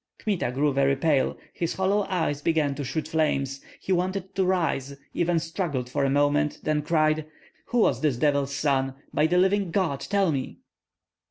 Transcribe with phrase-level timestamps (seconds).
[0.17, 3.61] Kmita grew very pale; his hollow eyes began to shoot flames.
[3.79, 7.27] He wanted to rise, even struggled for a moment; then cried,
[7.65, 8.95] "Who was this devil's son?
[9.13, 10.57] By the living God, tell me!"